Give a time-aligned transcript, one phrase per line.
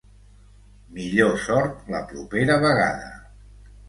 [0.95, 3.13] Millor sort la propera vegada!.